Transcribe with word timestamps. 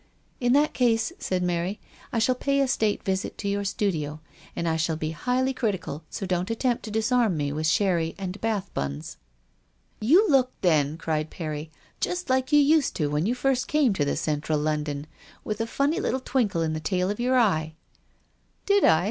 In 0.39 0.53
that 0.53 0.73
case," 0.73 1.13
said 1.19 1.43
Mary," 1.43 1.79
I 2.11 2.17
shall 2.17 2.33
pay 2.33 2.59
a 2.59 2.67
state 2.67 3.03
visit 3.03 3.37
to 3.37 3.47
your 3.47 3.63
studio, 3.63 4.19
and 4.55 4.67
I 4.67 4.75
shall 4.75 4.95
be 4.95 5.11
highly 5.11 5.53
critical; 5.53 6.03
so 6.09 6.25
don't 6.25 6.49
attempt 6.49 6.81
to 6.85 6.89
disarm 6.89 7.37
me 7.37 7.53
with 7.53 7.67
sherry 7.67 8.15
and 8.17 8.41
bath 8.41 8.73
buns."" 8.73 9.17
You 10.11 10.27
looked 10.27 10.59
then," 10.63 10.97
cried 10.97 11.29
Perry," 11.29 11.69
just 12.01 12.31
like 12.31 12.51
you 12.51 12.57
used 12.59 12.95
to 12.95 13.11
when 13.11 13.27
you 13.27 13.35
first 13.35 13.67
came 13.67 13.93
to 13.93 14.03
the 14.03 14.17
Central 14.17 14.57
London, 14.57 15.05
with 15.43 15.61
a 15.61 15.67
funny 15.67 15.99
little 15.99 16.19
twinkle 16.19 16.63
in 16.63 16.73
the 16.73 16.79
tail 16.79 17.11
of 17.11 17.19
your 17.19 17.37
eye."" 17.37 17.75
Did 18.65 18.83
I 18.83 18.99